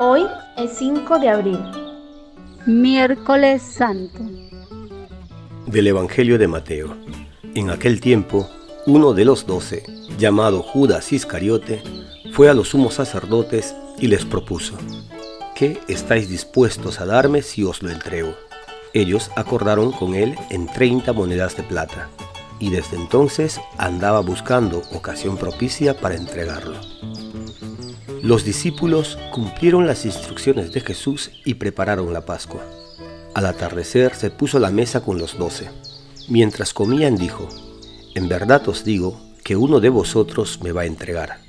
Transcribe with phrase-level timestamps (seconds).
[0.00, 1.58] Hoy es 5 de abril.
[2.66, 4.18] Miércoles Santo.
[5.66, 6.96] Del Evangelio de Mateo.
[7.54, 8.48] En aquel tiempo,
[8.86, 9.84] uno de los doce,
[10.18, 11.82] llamado Judas Iscariote,
[12.32, 14.76] fue a los sumos sacerdotes y les propuso,
[15.54, 18.34] ¿qué estáis dispuestos a darme si os lo entrego?
[18.92, 22.08] Ellos acordaron con él en 30 monedas de plata,
[22.58, 26.74] y desde entonces andaba buscando ocasión propicia para entregarlo.
[28.24, 32.64] Los discípulos cumplieron las instrucciones de Jesús y prepararon la Pascua.
[33.34, 35.68] Al atardecer se puso la mesa con los doce.
[36.30, 37.46] Mientras comían dijo,
[38.14, 41.40] En verdad os digo que uno de vosotros me va a entregar.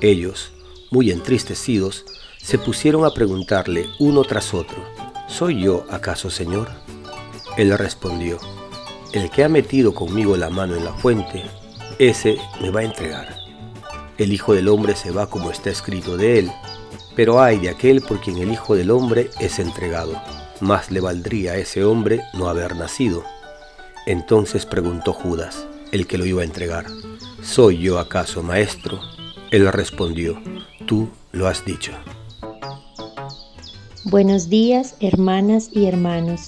[0.00, 0.52] Ellos,
[0.92, 2.04] muy entristecidos,
[2.40, 4.78] se pusieron a preguntarle uno tras otro,
[5.26, 6.70] ¿Soy yo acaso Señor?
[7.56, 8.38] Él respondió,
[9.12, 11.42] El que ha metido conmigo la mano en la fuente,
[11.98, 13.41] ese me va a entregar.
[14.22, 16.52] El Hijo del Hombre se va como está escrito de él,
[17.16, 20.14] pero hay de aquel por quien el Hijo del Hombre es entregado.
[20.60, 23.24] Más le valdría a ese hombre no haber nacido.
[24.06, 26.86] Entonces preguntó Judas, el que lo iba a entregar,
[27.42, 29.00] ¿soy yo acaso maestro?
[29.50, 30.40] Él respondió,
[30.86, 31.90] tú lo has dicho.
[34.04, 36.42] Buenos días, hermanas y hermanos.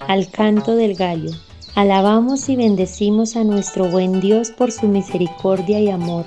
[0.00, 1.30] Al canto del gallo.
[1.74, 6.24] Alabamos y bendecimos a nuestro buen Dios por su misericordia y amor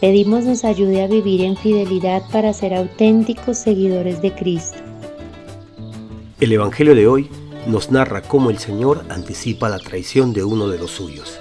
[0.00, 4.76] Pedimos nos ayude a vivir en fidelidad para ser auténticos seguidores de Cristo.
[6.38, 7.30] El Evangelio de hoy
[7.66, 11.40] nos narra cómo el Señor anticipa la traición de uno de los suyos.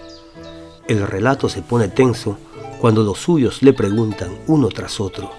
[0.87, 2.37] El relato se pone tenso
[2.79, 5.31] cuando los suyos le preguntan uno tras otro,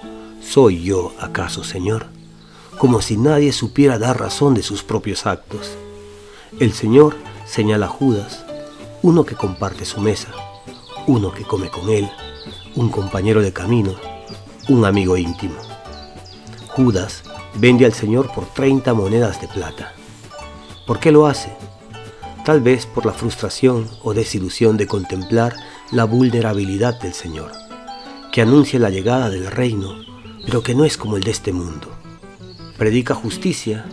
[0.42, 2.06] ¿soy yo acaso Señor?
[2.76, 5.70] Como si nadie supiera dar razón de sus propios actos.
[6.60, 7.16] El Señor
[7.46, 8.44] señala Judas,
[9.02, 10.28] uno que comparte su mesa,
[11.06, 12.10] uno que come con él,
[12.74, 13.94] un compañero de camino,
[14.68, 15.56] un amigo íntimo.
[16.68, 17.22] Judas
[17.54, 19.94] vende al Señor por 30 monedas de plata.
[20.86, 21.50] ¿Por qué lo hace?
[22.44, 25.54] Tal vez por la frustración o desilusión de contemplar
[25.90, 27.52] la vulnerabilidad del Señor,
[28.32, 29.96] que anuncia la llegada del reino,
[30.44, 31.88] pero que no es como el de este mundo.
[32.76, 33.86] Predica justicia,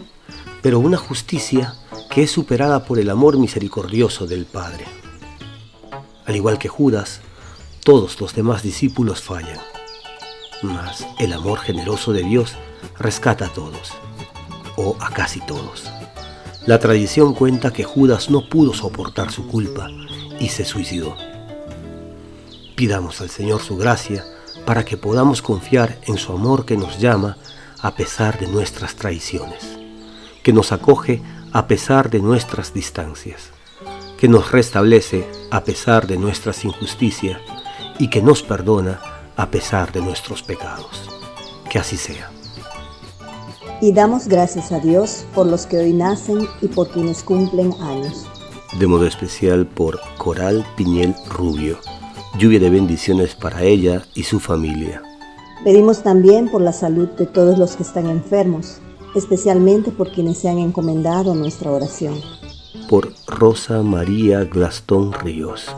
[0.62, 1.76] pero una justicia
[2.14, 4.86] que es superada por el amor misericordioso del Padre.
[6.26, 7.22] Al igual que Judas,
[7.84, 9.58] todos los demás discípulos fallan.
[10.62, 12.54] Mas el amor generoso de Dios
[13.00, 13.94] rescata a todos,
[14.76, 15.86] o a casi todos.
[16.68, 19.90] La tradición cuenta que Judas no pudo soportar su culpa
[20.40, 21.16] y se suicidó.
[22.76, 24.24] Pidamos al Señor su gracia
[24.68, 27.38] para que podamos confiar en su amor que nos llama
[27.82, 29.80] a pesar de nuestras traiciones,
[30.44, 33.52] que nos acoge a pesar de nuestras distancias,
[34.18, 37.40] que nos restablece a pesar de nuestras injusticias
[38.00, 39.00] y que nos perdona
[39.36, 41.10] a pesar de nuestros pecados.
[41.70, 42.32] Que así sea.
[43.82, 48.26] Y damos gracias a Dios por los que hoy nacen y por quienes cumplen años.
[48.80, 51.78] De modo especial por Coral Piñel Rubio.
[52.40, 55.04] Lluvia de bendiciones para ella y su familia.
[55.64, 58.80] Pedimos también por la salud de todos los que están enfermos,
[59.16, 62.16] especialmente por quienes se han encomendado nuestra oración.
[62.90, 65.70] Por Rosa María Glastón Ríos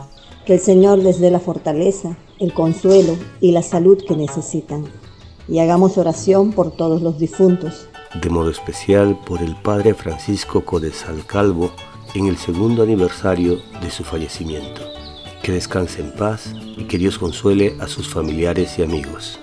[0.46, 4.84] que el Señor les dé la fortaleza, el consuelo y la salud que necesitan.
[5.48, 7.88] Y hagamos oración por todos los difuntos.
[8.22, 11.72] De modo especial por el Padre Francisco Codesal Calvo
[12.14, 14.82] en el segundo aniversario de su fallecimiento.
[15.42, 19.40] Que descanse en paz y que Dios consuele a sus familiares y amigos.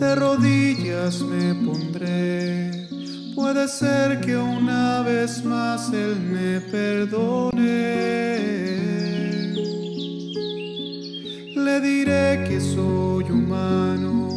[0.00, 2.88] De rodillas me pondré.
[3.34, 7.60] Puede ser que una vez más Él me perdone.
[11.54, 14.28] Le diré que soy humano,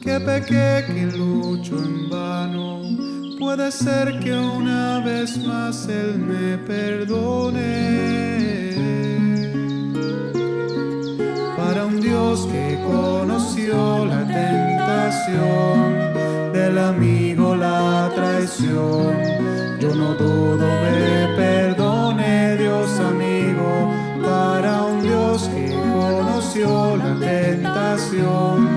[0.00, 2.80] que pequé, que lucho en vano.
[3.38, 8.02] Puede ser que una vez más Él me perdone.
[12.50, 14.24] que conoció la
[15.30, 19.14] del amigo, la traición.
[19.78, 23.88] Yo no dudo, me perdone Dios amigo,
[24.20, 28.68] para un Dios que conoció la tentación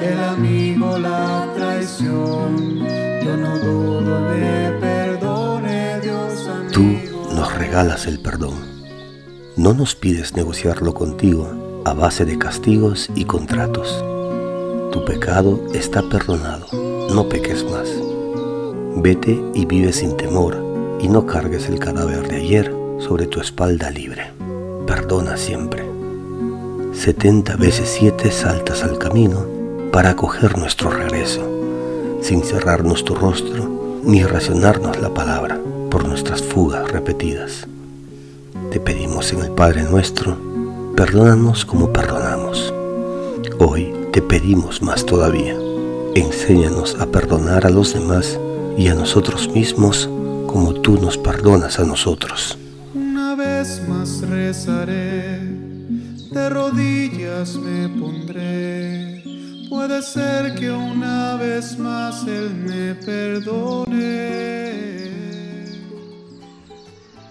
[0.00, 2.78] del amigo, la traición.
[3.22, 6.72] Yo no dudo, me perdone Dios amigo.
[6.72, 8.54] Tú nos regalas el perdón.
[9.56, 14.02] No nos pides negociarlo contigo a base de castigos y contratos.
[14.94, 16.68] Tu pecado está perdonado,
[17.12, 17.88] no peques más.
[18.94, 20.56] Vete y vive sin temor,
[21.00, 24.30] y no cargues el cadáver de ayer sobre tu espalda libre.
[24.86, 25.84] Perdona siempre.
[26.92, 29.44] Setenta veces siete saltas al camino
[29.90, 31.42] para acoger nuestro regreso,
[32.20, 33.68] sin cerrarnos tu rostro
[34.04, 35.58] ni racionarnos la palabra
[35.90, 37.66] por nuestras fugas repetidas.
[38.70, 40.36] Te pedimos en el Padre nuestro,
[40.94, 42.72] perdónanos como perdonamos.
[43.58, 45.56] Hoy te pedimos más todavía,
[46.14, 48.38] enséñanos a perdonar a los demás
[48.78, 50.08] y a nosotros mismos
[50.46, 52.56] como tú nos perdonas a nosotros.
[52.94, 55.40] Una vez más rezaré,
[56.30, 59.24] de rodillas me pondré.
[59.68, 64.44] Puede ser que una vez más Él me perdone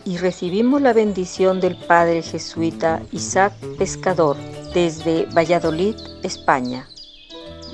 [0.03, 4.36] y recibimos la bendición del Padre jesuita Isaac Pescador
[4.73, 6.87] desde Valladolid, España.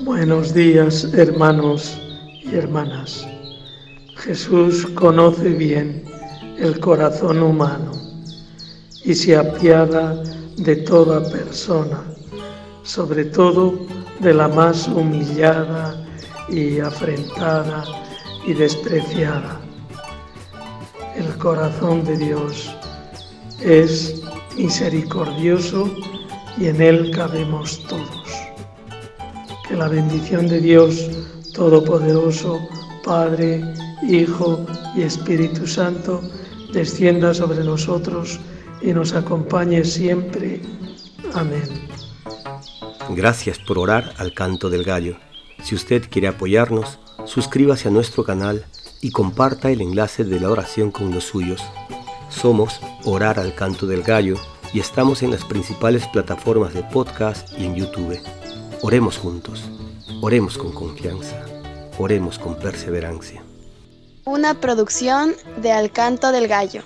[0.00, 1.98] Buenos días, hermanos
[2.42, 3.26] y hermanas.
[4.16, 6.04] Jesús conoce bien
[6.58, 7.92] el corazón humano
[9.04, 10.22] y se apiada
[10.56, 12.02] de toda persona,
[12.82, 13.86] sobre todo
[14.20, 16.06] de la más humillada
[16.48, 17.84] y afrentada
[18.46, 19.60] y despreciada
[21.20, 22.74] el corazón de Dios
[23.60, 24.22] es
[24.56, 25.90] misericordioso
[26.58, 28.26] y en Él cabemos todos.
[29.68, 31.08] Que la bendición de Dios
[31.54, 32.58] Todopoderoso,
[33.04, 33.62] Padre,
[34.08, 34.64] Hijo
[34.96, 36.22] y Espíritu Santo,
[36.72, 38.38] descienda sobre nosotros
[38.80, 40.62] y nos acompañe siempre.
[41.34, 41.68] Amén.
[43.10, 45.16] Gracias por orar al canto del gallo.
[45.62, 48.64] Si usted quiere apoyarnos, suscríbase a nuestro canal
[49.02, 51.62] y comparta el enlace de la oración con los suyos.
[52.28, 54.36] Somos Orar al Canto del Gallo
[54.72, 58.18] y estamos en las principales plataformas de podcast y en YouTube.
[58.82, 59.62] Oremos juntos,
[60.22, 61.44] oremos con confianza,
[61.98, 63.42] oremos con perseverancia.
[64.24, 66.82] Una producción de Al Canto del Gallo.